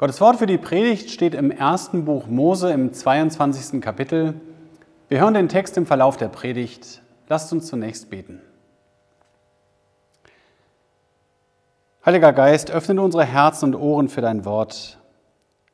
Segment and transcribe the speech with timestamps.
[0.00, 3.82] Gottes Wort für die Predigt steht im ersten Buch Mose im 22.
[3.82, 4.40] Kapitel.
[5.10, 7.02] Wir hören den Text im Verlauf der Predigt.
[7.28, 8.40] Lasst uns zunächst beten.
[12.06, 14.98] Heiliger Geist, öffne unsere Herzen und Ohren für dein Wort.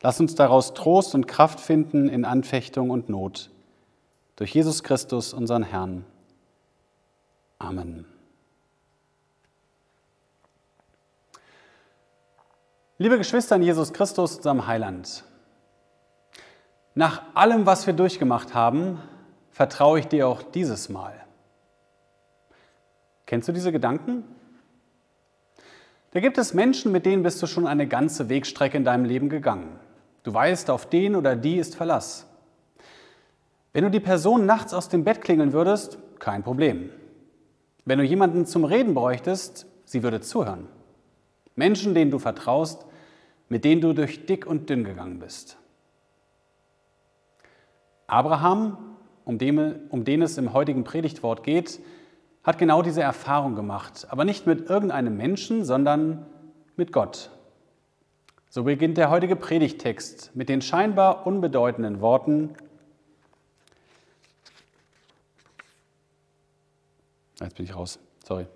[0.03, 3.51] Lass uns daraus Trost und Kraft finden in Anfechtung und Not.
[4.35, 6.05] Durch Jesus Christus, unseren Herrn.
[7.61, 8.07] Amen.
[12.99, 15.23] Liebe Geschwister in Jesus Christus, unserem Heiland,
[16.95, 18.99] nach allem, was wir durchgemacht haben,
[19.51, 21.13] vertraue ich dir auch dieses Mal.
[23.27, 24.25] Kennst du diese Gedanken?
[26.13, 29.29] Da gibt es Menschen, mit denen bist du schon eine ganze Wegstrecke in deinem Leben
[29.29, 29.79] gegangen.
[30.23, 32.27] Du weißt, auf den oder die ist Verlass.
[33.75, 36.89] Wenn du die Person nachts aus dem Bett klingeln würdest, kein Problem.
[37.85, 40.67] Wenn du jemanden zum Reden bräuchtest, sie würde zuhören.
[41.57, 42.87] Menschen, denen du vertraust,
[43.49, 45.57] mit denen du durch dick und dünn gegangen bist.
[48.07, 51.81] Abraham, um den, um den es im heutigen Predigtwort geht,
[52.45, 56.27] hat genau diese Erfahrung gemacht, aber nicht mit irgendeinem Menschen, sondern
[56.77, 57.31] mit Gott.
[58.49, 62.55] So beginnt der heutige Predigttext mit den scheinbar unbedeutenden Worten,
[67.41, 68.47] Jetzt bin ich raus, sorry.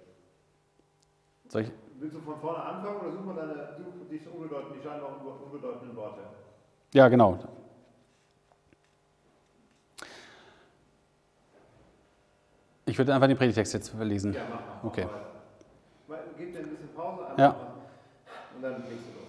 [1.49, 1.71] Soll ich?
[2.01, 5.95] Willst du von vorne anfangen oder suchen wir deine, such die, unbedeutenden, die scheinbar unbedeutenden
[5.95, 6.23] Worte?
[6.95, 7.39] Ja, genau.
[12.87, 14.33] Ich würde einfach den Predigtext jetzt verlesen.
[14.33, 14.89] Ja, mach mal.
[14.89, 15.07] Okay.
[16.39, 17.51] Gib dir ein bisschen Pause an ja.
[18.57, 19.29] und dann legst du los.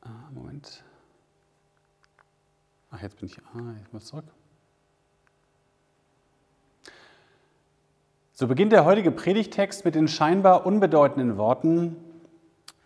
[0.00, 0.82] Ah, Moment.
[2.90, 3.38] Ach, jetzt bin ich.
[3.54, 4.24] Ah, ich muss zurück.
[8.42, 11.96] So beginnt der heutige Predigtext mit den scheinbar unbedeutenden Worten.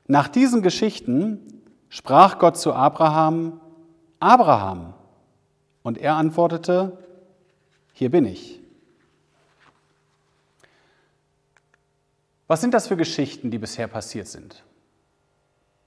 [0.07, 3.59] Nach diesen Geschichten sprach Gott zu Abraham,
[4.21, 4.93] Abraham.
[5.83, 6.99] Und er antwortete,
[7.95, 8.61] hier bin ich.
[12.49, 14.63] Was sind das für Geschichten, die bisher passiert sind?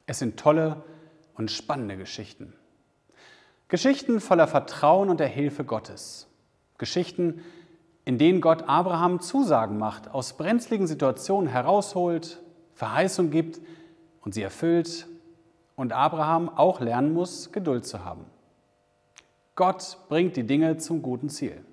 [0.07, 0.81] Es sind tolle
[1.35, 2.53] und spannende Geschichten.
[3.67, 6.25] Geschichten voller Vertrauen und der Hilfe Gottes.
[6.79, 7.43] Geschichten,
[8.05, 12.41] in denen Gott Abraham Zusagen macht, aus brenzligen Situationen herausholt,
[12.73, 13.59] Verheißung gibt
[14.21, 15.07] und sie erfüllt
[15.75, 18.25] und Abraham auch lernen muss, Geduld zu haben.
[19.55, 21.63] Gott bringt die Dinge zum guten Ziel.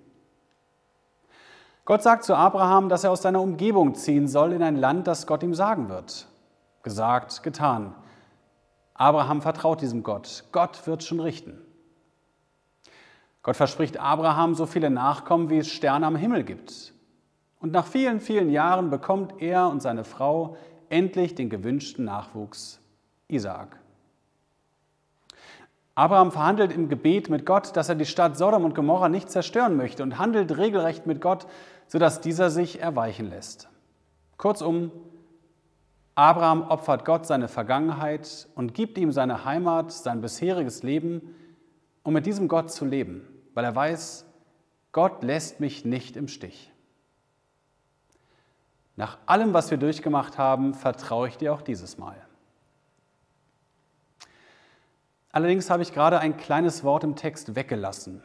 [1.85, 5.27] Gott sagt zu Abraham, dass er aus seiner Umgebung ziehen soll in ein Land, das
[5.27, 6.27] Gott ihm sagen wird.
[6.83, 7.95] Gesagt, getan.
[8.95, 10.45] Abraham vertraut diesem Gott.
[10.51, 11.66] Gott wird schon richten.
[13.47, 16.93] Gott verspricht Abraham so viele Nachkommen, wie es Sterne am Himmel gibt.
[17.61, 20.57] Und nach vielen, vielen Jahren bekommt er und seine Frau
[20.89, 22.81] endlich den gewünschten Nachwuchs,
[23.29, 23.79] Isaak.
[25.95, 29.77] Abraham verhandelt im Gebet mit Gott, dass er die Stadt Sodom und Gomorra nicht zerstören
[29.77, 31.47] möchte und handelt regelrecht mit Gott,
[31.87, 33.69] sodass dieser sich erweichen lässt.
[34.39, 34.91] Kurzum,
[36.17, 41.37] Abraham opfert Gott seine Vergangenheit und gibt ihm seine Heimat, sein bisheriges Leben,
[42.03, 43.23] um mit diesem Gott zu leben
[43.57, 44.27] weil er weiß,
[44.93, 46.71] Gott lässt mich nicht im Stich.
[48.97, 52.17] Nach allem, was wir durchgemacht haben, vertraue ich dir auch dieses Mal.
[55.33, 58.23] Allerdings habe ich gerade ein kleines Wort im Text weggelassen.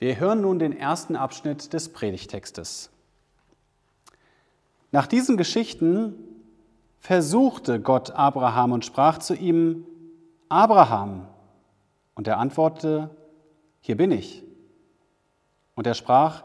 [0.00, 2.90] Wir hören nun den ersten Abschnitt des Predigtextes.
[4.90, 6.16] Nach diesen Geschichten
[6.98, 9.86] versuchte Gott Abraham und sprach zu ihm,
[10.48, 11.28] Abraham.
[12.16, 13.10] Und er antwortete,
[13.86, 14.42] hier bin ich.
[15.76, 16.42] Und er sprach,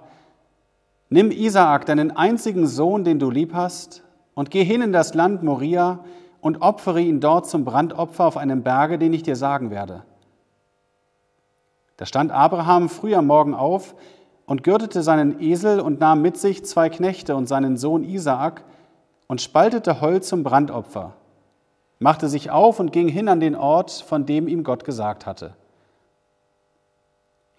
[1.10, 4.04] nimm Isaak, deinen einzigen Sohn, den du lieb hast,
[4.36, 6.06] und geh hin in das Land Moria
[6.40, 10.04] und opfere ihn dort zum Brandopfer auf einem Berge, den ich dir sagen werde.
[11.98, 13.96] Da stand Abraham früh am Morgen auf
[14.46, 18.64] und gürtete seinen Esel und nahm mit sich zwei Knechte und seinen Sohn Isaak
[19.28, 21.14] und spaltete Holz zum Brandopfer,
[21.98, 25.56] machte sich auf und ging hin an den Ort, von dem ihm Gott gesagt hatte.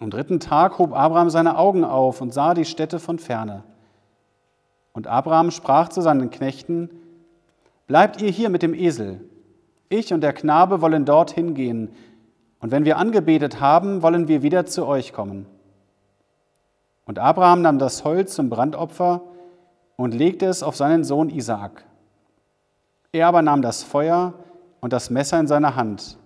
[0.03, 3.63] Am dritten Tag hob Abraham seine Augen auf und sah die Städte von ferne.
[4.91, 6.89] Und Abraham sprach zu seinen Knechten,
[7.87, 9.21] bleibt ihr hier mit dem Esel.
[9.87, 11.89] Ich und der Knabe wollen dorthin gehen,
[12.59, 15.45] und wenn wir angebetet haben, wollen wir wieder zu euch kommen.
[17.05, 19.21] Und Abraham nahm das Holz zum Brandopfer
[19.95, 21.85] und legte es auf seinen Sohn Isaak.
[23.13, 24.33] Er aber nahm das Feuer
[24.81, 26.17] und das Messer in seiner Hand,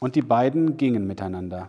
[0.00, 1.68] und die beiden gingen miteinander.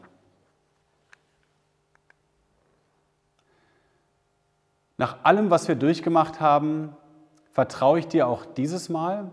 [5.01, 6.95] Nach allem, was wir durchgemacht haben,
[7.53, 9.31] vertraue ich dir auch dieses Mal?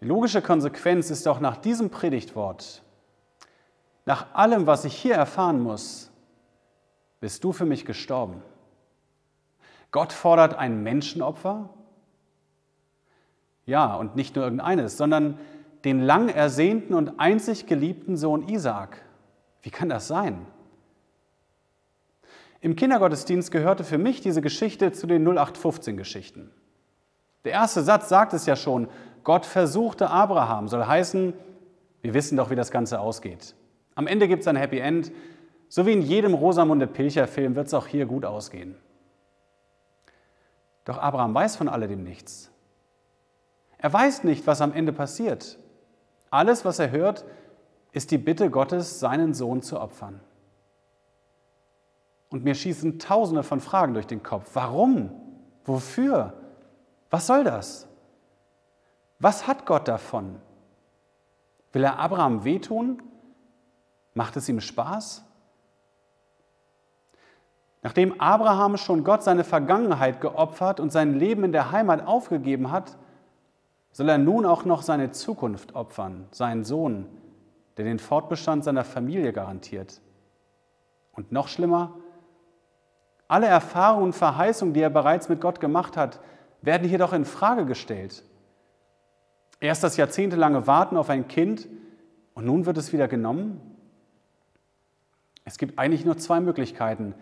[0.00, 2.84] Die logische Konsequenz ist auch nach diesem Predigtwort,
[4.04, 6.12] nach allem, was ich hier erfahren muss,
[7.18, 8.44] bist du für mich gestorben.
[9.90, 11.70] Gott fordert ein Menschenopfer?
[13.64, 15.36] Ja, und nicht nur irgendeines, sondern
[15.82, 19.02] den lang ersehnten und einzig geliebten Sohn Isaak.
[19.62, 20.46] Wie kann das sein?
[22.66, 26.50] Im Kindergottesdienst gehörte für mich diese Geschichte zu den 0815-Geschichten.
[27.44, 28.88] Der erste Satz sagt es ja schon,
[29.22, 31.32] Gott versuchte Abraham, soll heißen,
[32.02, 33.54] wir wissen doch, wie das Ganze ausgeht.
[33.94, 35.12] Am Ende gibt es ein Happy End,
[35.68, 38.74] so wie in jedem Rosamunde Pilcher-Film wird es auch hier gut ausgehen.
[40.86, 42.50] Doch Abraham weiß von alledem nichts.
[43.78, 45.56] Er weiß nicht, was am Ende passiert.
[46.30, 47.26] Alles, was er hört,
[47.92, 50.20] ist die Bitte Gottes, seinen Sohn zu opfern.
[52.28, 54.50] Und mir schießen tausende von Fragen durch den Kopf.
[54.54, 55.10] Warum?
[55.64, 56.34] Wofür?
[57.10, 57.86] Was soll das?
[59.18, 60.36] Was hat Gott davon?
[61.72, 63.02] Will er Abraham wehtun?
[64.14, 65.24] Macht es ihm Spaß?
[67.82, 72.96] Nachdem Abraham schon Gott seine Vergangenheit geopfert und sein Leben in der Heimat aufgegeben hat,
[73.92, 77.06] soll er nun auch noch seine Zukunft opfern, seinen Sohn,
[77.76, 80.00] der den Fortbestand seiner Familie garantiert.
[81.12, 81.94] Und noch schlimmer,
[83.28, 86.20] alle Erfahrungen und Verheißungen, die er bereits mit Gott gemacht hat,
[86.62, 88.22] werden hier doch in Frage gestellt.
[89.60, 91.68] Erst das jahrzehntelange Warten auf ein Kind
[92.34, 93.60] und nun wird es wieder genommen?
[95.44, 97.14] Es gibt eigentlich nur zwei Möglichkeiten.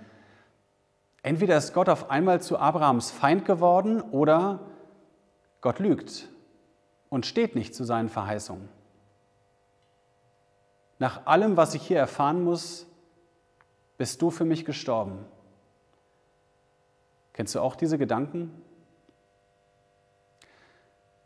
[1.23, 4.61] Entweder ist Gott auf einmal zu Abrahams Feind geworden oder
[5.61, 6.29] Gott lügt
[7.09, 8.69] und steht nicht zu seinen Verheißungen.
[10.99, 12.87] Nach allem, was ich hier erfahren muss,
[13.97, 15.25] bist du für mich gestorben.
[17.35, 18.51] Kennst du auch diese Gedanken?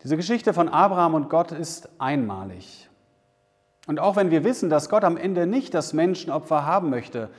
[0.03, 2.89] Diese Geschichte von Abraham und Gott ist einmalig.
[3.87, 7.31] Und auch wenn wir wissen, dass Gott am Ende nicht das Menschenopfer haben möchte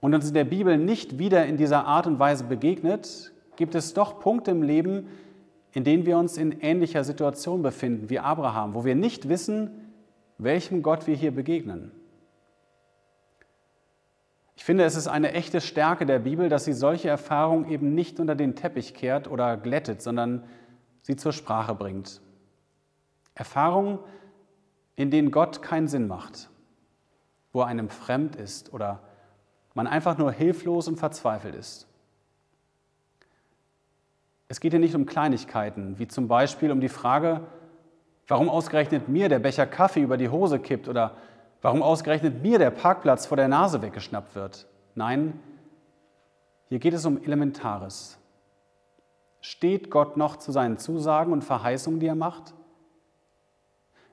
[0.00, 3.92] und uns in der Bibel nicht wieder in dieser Art und Weise begegnet, gibt es
[3.92, 5.08] doch Punkte im Leben,
[5.72, 9.92] in denen wir uns in ähnlicher Situation befinden wie Abraham, wo wir nicht wissen,
[10.38, 11.90] welchem Gott wir hier begegnen.
[14.56, 18.18] Ich finde, es ist eine echte Stärke der Bibel, dass sie solche Erfahrungen eben nicht
[18.18, 20.44] unter den Teppich kehrt oder glättet, sondern
[21.02, 22.20] sie zur Sprache bringt.
[23.34, 23.98] Erfahrungen,
[24.96, 26.48] in denen Gott keinen Sinn macht,
[27.52, 29.02] wo er einem fremd ist oder
[29.74, 31.86] man einfach nur hilflos und verzweifelt ist.
[34.48, 37.42] Es geht hier nicht um Kleinigkeiten, wie zum Beispiel um die Frage,
[38.26, 41.16] warum ausgerechnet mir der Becher Kaffee über die Hose kippt oder
[41.66, 44.68] Warum ausgerechnet mir der Parkplatz vor der Nase weggeschnappt wird?
[44.94, 45.40] Nein,
[46.68, 48.18] hier geht es um Elementares.
[49.40, 52.54] Steht Gott noch zu seinen Zusagen und Verheißungen, die er macht?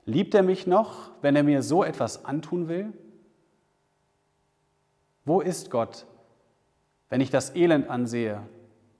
[0.04, 2.92] Liebt er mich noch, wenn er mir so etwas antun will?
[5.24, 6.06] Wo ist Gott,
[7.08, 8.42] wenn ich das Elend ansehe,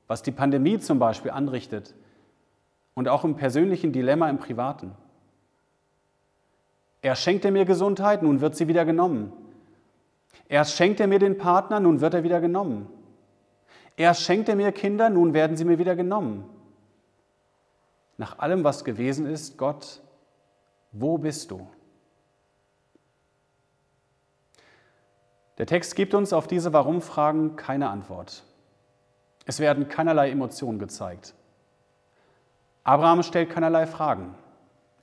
[0.06, 1.92] was die Pandemie zum Beispiel anrichtet
[2.94, 4.92] und auch im persönlichen Dilemma im Privaten?
[7.04, 7.16] Er
[7.50, 9.30] mir Gesundheit, nun wird sie wieder genommen.
[10.48, 10.64] Er
[11.06, 12.88] mir den Partner, nun wird er wieder genommen.
[13.98, 14.14] Er
[14.56, 16.48] mir Kinder, nun werden sie mir wieder genommen.
[18.16, 20.00] Nach allem, was gewesen ist, Gott,
[20.92, 21.68] wo bist du?
[25.58, 28.44] Der Text gibt uns auf diese Warum-Fragen keine Antwort.
[29.44, 31.34] Es werden keinerlei Emotionen gezeigt.
[32.82, 34.34] Abraham stellt keinerlei Fragen.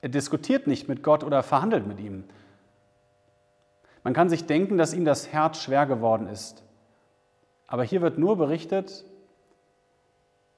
[0.02, 2.24] Er diskutiert nicht mit Gott oder verhandelt mit ihm.
[4.02, 6.64] Man kann sich denken, dass ihm das Herz schwer geworden ist.
[7.68, 9.04] Aber hier wird nur berichtet,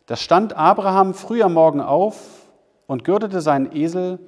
[0.06, 2.48] da stand Abraham früh am Morgen auf
[2.86, 4.18] und gürtete seinen Esel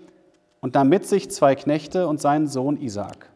[0.60, 3.30] und nahm mit sich zwei Knechte und seinen Sohn Isaak.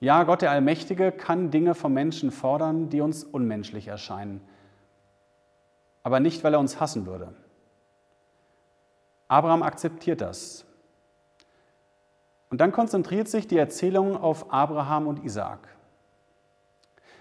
[0.00, 4.40] Ja, Gott der Allmächtige kann Dinge vom Menschen fordern, die uns unmenschlich erscheinen.
[6.02, 7.32] Aber nicht, weil er uns hassen würde.
[9.32, 10.66] Abraham akzeptiert das.
[12.50, 15.68] Und dann konzentriert sich die Erzählung auf Abraham und Isaak.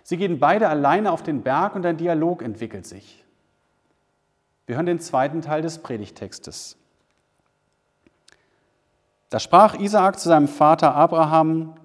[0.04, 3.24] Sie gehen beide alleine auf den Berg und ein Dialog entwickelt sich.
[4.66, 6.76] Wir hören den zweiten Teil des Predigtextes.
[9.30, 11.76] Da sprach Isaak zu seinem Vater Abraham,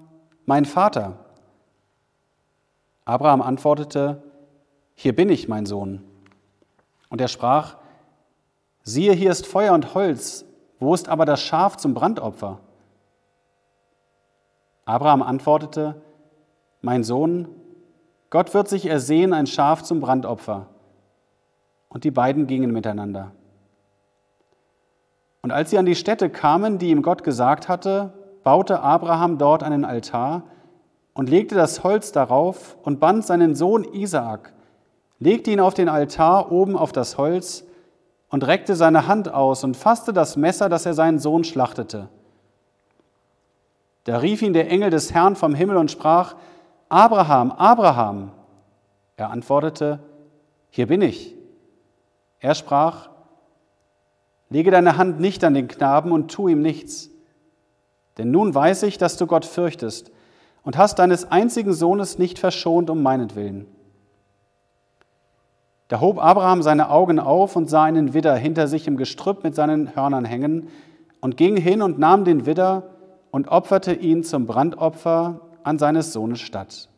[0.45, 1.25] mein Vater.
[3.05, 4.25] Abraham antwortete,
[4.97, 6.03] hier bin ich, mein Sohn.
[7.11, 7.77] Und er sprach,
[8.87, 10.47] siehe, hier ist Feuer und Holz,
[10.79, 12.61] wo ist aber das Schaf zum Brandopfer?
[14.85, 16.01] Abraham antwortete,
[16.81, 17.49] mein Sohn,
[18.31, 20.69] Gott wird sich ersehen ein Schaf zum Brandopfer.
[21.89, 23.33] Und die beiden gingen miteinander.
[25.43, 28.13] Und als sie an die Stätte kamen, die ihm Gott gesagt hatte,
[28.45, 30.45] baute Abraham dort einen Altar
[31.15, 34.53] und legte das Holz darauf und band seinen Sohn Isaak,
[35.19, 37.65] legte ihn auf den Altar oben auf das Holz
[38.29, 42.09] und reckte seine Hand aus und fasste das Messer, das er seinen Sohn schlachtete.
[44.05, 46.35] Da rief ihn der Engel des Herrn vom Himmel und sprach,
[46.89, 48.33] Abraham, Abraham.
[49.17, 50.01] Er antwortete,
[50.71, 51.35] hier bin ich.
[52.39, 53.09] Er sprach,
[54.49, 57.11] Lege deine Hand nicht an den Knaben und tu ihm nichts.
[58.19, 60.11] Denn nun weiß ich, dass du Gott fürchtest
[60.63, 63.67] und hast deines einzigen Sohnes nicht verschont um meinetwillen.
[65.89, 69.55] Da hob Abraham seine Augen auf und sah einen Widder hinter sich im Gestrüpp mit
[69.55, 70.69] seinen Hörnern hängen
[71.21, 72.85] und ging hin und nahm den Widder
[73.31, 76.89] und opferte ihn zum Brandopfer an seines Sohnes statt.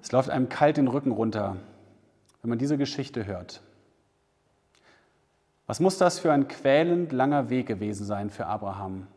[0.00, 1.56] Es läuft einem kalt den Rücken runter,
[2.40, 3.60] wenn man diese Geschichte hört.
[5.66, 9.08] Was muss das für ein quälend langer Weg gewesen sein für Abraham?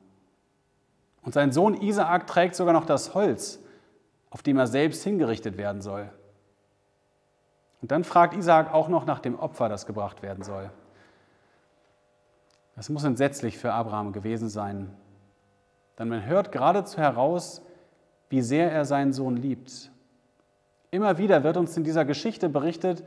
[1.22, 3.60] Und sein Sohn Isaak trägt sogar noch das Holz,
[4.30, 6.10] auf dem er selbst hingerichtet werden soll.
[7.82, 10.70] Und dann fragt Isaak auch noch nach dem Opfer, das gebracht werden soll.
[12.76, 14.94] Das muss entsetzlich für Abraham gewesen sein.
[15.98, 17.62] Denn man hört geradezu heraus,
[18.30, 19.92] wie sehr er seinen Sohn liebt.
[20.92, 23.04] Immer wieder wird uns in dieser Geschichte berichtet,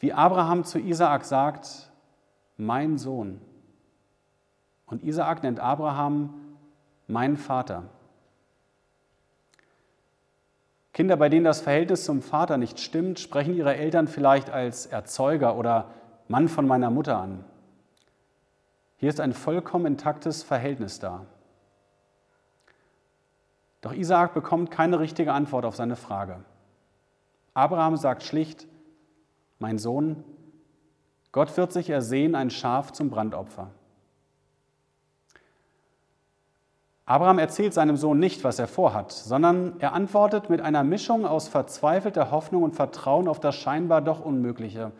[0.00, 1.90] wie Abraham zu Isaak sagt,
[2.56, 3.40] mein Sohn.
[4.86, 6.34] Und Isaak nennt Abraham
[7.06, 7.84] mein Vater.
[10.92, 15.56] Kinder, bei denen das Verhältnis zum Vater nicht stimmt, sprechen ihre Eltern vielleicht als Erzeuger
[15.56, 15.90] oder
[16.28, 17.44] Mann von meiner Mutter an.
[18.98, 21.26] Hier ist ein vollkommen intaktes Verhältnis da.
[23.80, 26.44] Doch Isaak bekommt keine richtige Antwort auf seine Frage.
[27.54, 28.68] Abraham sagt schlicht,
[29.58, 30.24] mein Sohn,
[31.32, 33.70] Gott wird sich ersehen ein Schaf zum Brandopfer.
[37.12, 41.46] Abraham erzählt seinem Sohn nicht, was er vorhat, sondern er antwortet mit einer Mischung aus
[41.46, 44.92] verzweifelter Hoffnung und Vertrauen auf das scheinbar doch Unmögliche.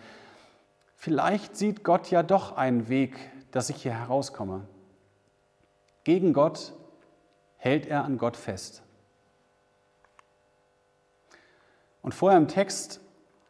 [0.94, 3.16] Vielleicht sieht Gott ja doch einen Weg,
[3.50, 4.60] dass ich hier herauskomme.
[6.04, 6.74] Gegen Gott
[7.56, 8.82] hält er an Gott fest.
[12.02, 13.00] Und vorher im Text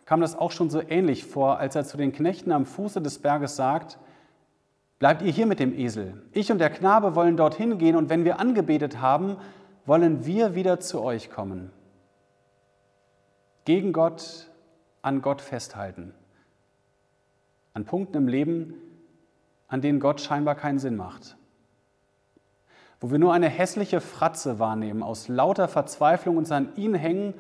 [0.05, 3.19] kam das auch schon so ähnlich vor, als er zu den Knechten am Fuße des
[3.19, 3.99] Berges sagt,
[5.03, 6.15] bleibt ihr hier mit dem Esel.
[6.31, 9.37] Ich und der Knabe wollen dorthin gehen und wenn wir angebetet haben,
[9.85, 11.73] wollen wir wieder zu euch kommen.
[13.65, 14.49] Gegen Gott,
[15.03, 16.15] an Gott festhalten.
[17.75, 18.75] An Punkten im Leben,
[19.67, 21.37] an denen Gott scheinbar keinen Sinn macht.
[23.01, 27.35] Wo wir nur eine hässliche Fratze wahrnehmen, aus lauter Verzweiflung uns an ihn hängen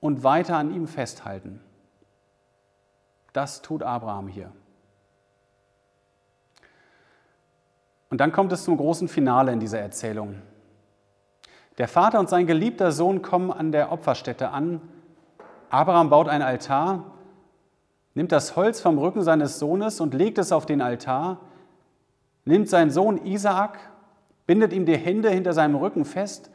[0.00, 1.60] und weiter an ihm festhalten.
[3.32, 4.50] Das tut Abraham hier.
[8.10, 10.42] Und dann kommt es zum großen Finale in dieser Erzählung.
[11.78, 14.82] Der Vater und sein geliebter Sohn kommen an der Opferstätte an.
[15.70, 17.04] Abraham baut ein Altar,
[18.14, 21.38] nimmt das Holz vom Rücken seines Sohnes und legt es auf den Altar,
[22.44, 23.78] nimmt seinen Sohn Isaak,
[24.46, 26.50] bindet ihm die Hände hinter seinem Rücken fest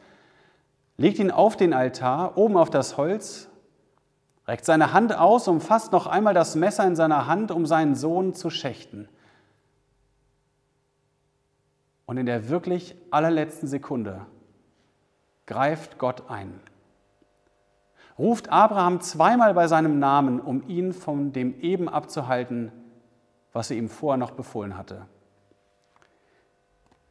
[0.96, 3.48] legt ihn auf den Altar, oben auf das Holz,
[4.46, 8.34] reckt seine Hand aus, umfasst noch einmal das Messer in seiner Hand, um seinen Sohn
[8.34, 9.08] zu schächten.
[12.06, 14.26] Und in der wirklich allerletzten Sekunde
[15.46, 16.60] greift Gott ein.
[18.18, 22.72] Ruft Abraham zweimal bei seinem Namen, um ihn von dem eben abzuhalten,
[23.52, 25.06] was er ihm vorher noch befohlen hatte.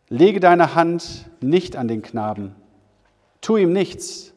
[0.10, 2.56] Lege deine Hand nicht an den Knaben,
[3.46, 4.34] Tu ihm nichts,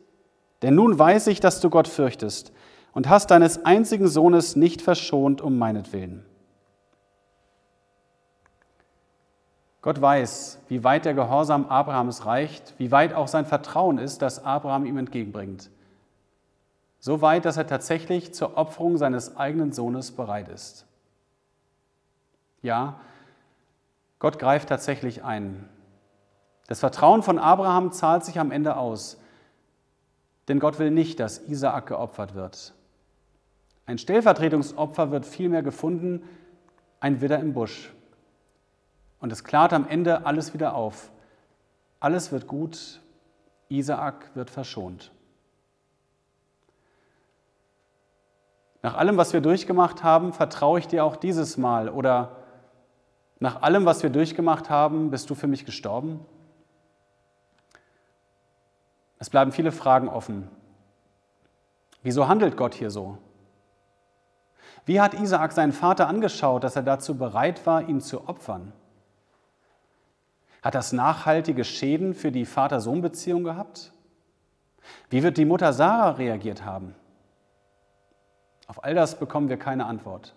[0.61, 2.53] denn nun weiß ich, dass du Gott fürchtest
[2.93, 6.27] und hast deines einzigen Sohnes nicht verschont um meinetwillen.
[9.81, 14.45] Gott weiß, wie weit der Gehorsam Abrahams reicht, wie weit auch sein Vertrauen ist, das
[14.45, 15.71] Abraham ihm entgegenbringt.
[16.99, 20.85] So weit, dass er tatsächlich zur Opferung seines eigenen Sohnes bereit ist.
[22.61, 22.99] Ja,
[24.19, 25.69] Gott greift tatsächlich ein.
[26.67, 29.19] Das Vertrauen von Abraham zahlt sich am Ende aus,
[30.49, 32.75] denn Gott will nicht, dass Isaak geopfert wird.
[33.87, 36.23] Ein Stellvertretungsopfer wird vielmehr gefunden,
[37.01, 37.93] ein Widder im Busch.
[39.21, 41.11] Und es klart am Ende alles wieder auf.
[42.01, 43.01] Alles wird gut,
[43.69, 45.13] Isaak wird verschont.
[48.83, 51.89] Nach allem, was wir durchgemacht haben, vertraue ich dir auch dieses Mal.
[51.89, 52.37] Oder
[53.41, 56.25] nach allem, was wir durchgemacht haben, bist du für mich gestorben?
[59.19, 60.49] Es bleiben viele Fragen offen.
[62.03, 63.19] Wieso handelt Gott hier so?
[64.87, 68.73] Wie hat Isaak seinen Vater angeschaut, dass er dazu bereit war, ihn zu opfern?
[70.63, 73.93] Hat das nachhaltige Schäden für die Vater-Sohn-Beziehung gehabt?
[75.11, 76.95] Wie wird die Mutter Sarah reagiert haben?
[78.67, 80.35] Auf all das bekommen wir keine Antwort.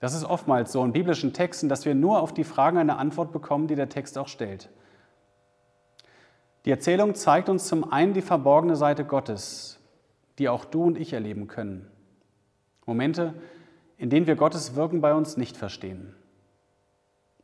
[0.00, 3.32] Das ist oftmals so in biblischen Texten, dass wir nur auf die Fragen eine Antwort
[3.32, 4.68] bekommen, die der Text auch stellt.
[6.64, 9.80] Die Erzählung zeigt uns zum einen die verborgene Seite Gottes,
[10.38, 11.90] die auch du und ich erleben können.
[12.86, 13.34] Momente,
[13.96, 16.14] in denen wir Gottes Wirken bei uns nicht verstehen,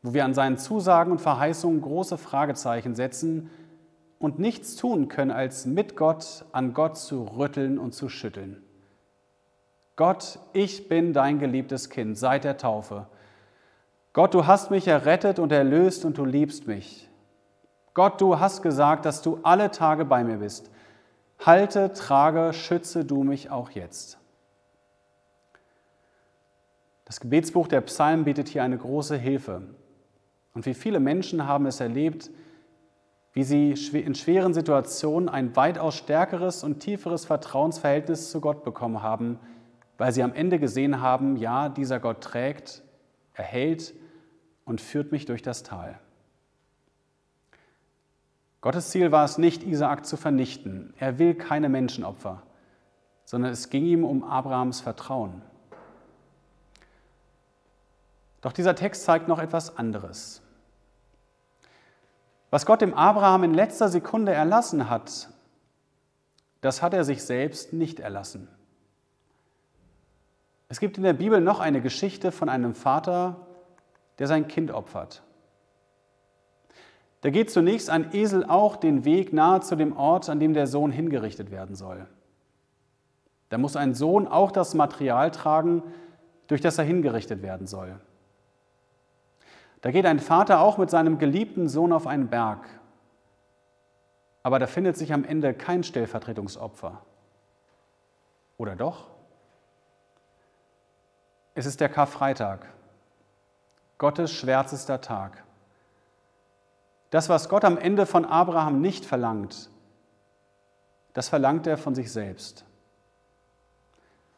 [0.04, 3.49] wo wir an seinen Zusagen und Verheißungen große Fragezeichen setzen
[4.18, 8.62] und nichts tun können, als mit Gott an Gott zu rütteln und zu schütteln.
[9.96, 13.06] Gott, ich bin dein geliebtes Kind seit der Taufe.
[14.12, 17.08] Gott, du hast mich errettet und erlöst und du liebst mich.
[17.94, 20.70] Gott, du hast gesagt, dass du alle Tage bei mir bist.
[21.38, 24.18] Halte, trage, schütze du mich auch jetzt.
[27.06, 29.62] Das Gebetsbuch der Psalmen bietet hier eine große Hilfe.
[30.54, 32.30] Und wie viele Menschen haben es erlebt,
[33.32, 39.40] wie sie in schweren Situationen ein weitaus stärkeres und tieferes Vertrauensverhältnis zu Gott bekommen haben,
[39.99, 42.82] weil sie am Ende gesehen haben, ja, dieser Gott trägt,
[43.32, 43.92] erhält
[44.64, 45.99] und führt mich durch das Tal.
[48.61, 50.94] Gottes Ziel war es nicht, Isaak zu vernichten.
[50.99, 52.42] Er will keine Menschenopfer,
[53.25, 55.43] sondern es ging ihm um Abrahams Vertrauen.
[58.40, 60.44] Doch dieser Text zeigt noch etwas anderes.
[62.54, 65.28] Was Gott dem Abraham in letzter Sekunde erlassen hat,
[66.60, 68.47] das hat er sich selbst nicht erlassen.
[70.69, 73.49] Es gibt in der Bibel noch eine Geschichte von einem Vater,
[74.21, 75.25] der sein Kind opfert.
[77.23, 80.69] Da geht zunächst ein Esel auch den Weg nahe zu dem Ort, an dem der
[80.69, 82.06] Sohn hingerichtet werden soll.
[83.49, 85.82] Da muss ein Sohn auch das Material tragen,
[86.47, 87.99] durch das er hingerichtet werden soll.
[89.84, 92.66] Da geht ein Vater auch mit seinem geliebten Sohn auf einen Berg.
[94.42, 97.02] Aber da findet sich am Ende kein Stellvertretungsopfer.
[98.56, 99.08] Oder doch?
[101.54, 102.66] Es ist der Karfreitag,
[103.99, 105.44] Gottes schwärzester Tag.
[107.10, 109.68] Das, was Gott am Ende von Abraham nicht verlangt,
[111.12, 112.64] das verlangt er von sich selbst.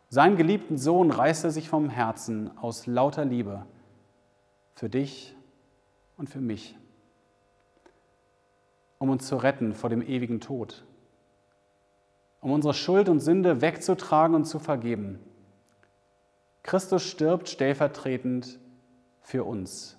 [0.08, 3.64] Seinen geliebten Sohn reißt er sich vom Herzen aus lauter Liebe
[4.74, 5.35] für dich
[6.16, 6.76] und für mich,
[8.98, 10.84] um uns zu retten vor dem ewigen Tod,
[12.40, 15.20] um unsere Schuld und Sünde wegzutragen und zu vergeben
[16.66, 18.58] Christus stirbt stellvertretend
[19.20, 19.96] für uns.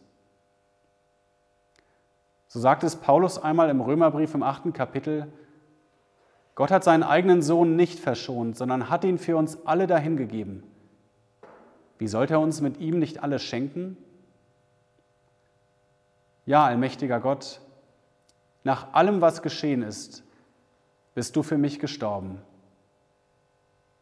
[2.50, 5.32] So sagt es Paulus einmal im Römerbrief im achten Kapitel,
[6.56, 10.64] Gott hat seinen eigenen Sohn nicht verschont, sondern hat ihn für uns alle dahingegeben.
[11.98, 13.98] Wie sollte er uns mit ihm nicht alles schenken?
[16.48, 17.60] Ja, allmächtiger Gott,
[18.64, 20.24] nach allem, was geschehen ist,
[21.14, 22.42] bist du für mich gestorben.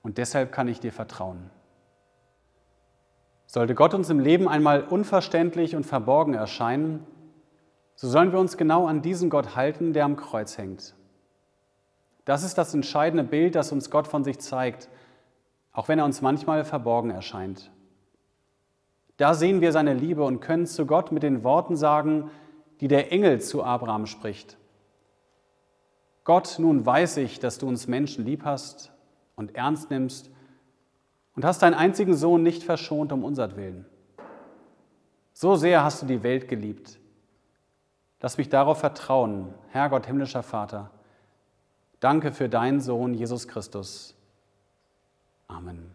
[0.03, 1.49] Und deshalb kann ich dir vertrauen.
[3.47, 7.07] Sollte Gott uns im Leben einmal unverständlich und verborgen erscheinen,
[7.95, 10.93] so sollen wir uns genau an diesen Gott halten, der am Kreuz hängt.
[12.25, 14.87] Das ist das entscheidende Bild, das uns Gott von sich zeigt,
[15.71, 17.71] auch wenn er uns manchmal verborgen erscheint.
[19.17, 22.29] Da sehen wir seine Liebe und können zu Gott mit den Worten sagen,
[22.81, 24.57] die der Engel zu Abraham spricht.
[26.23, 28.91] Gott, nun weiß ich, dass du uns Menschen lieb hast
[29.35, 30.31] und ernst nimmst
[31.35, 33.85] und hast deinen einzigen Sohn nicht verschont um unsertwillen.
[35.33, 36.99] So sehr hast du die Welt geliebt.
[38.21, 40.89] Lass mich darauf vertrauen, Herr Gott, himmlischer Vater.
[41.99, 44.15] Danke für deinen Sohn Jesus Christus.
[45.47, 45.94] Amen.